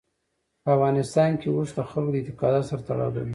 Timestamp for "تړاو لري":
2.87-3.29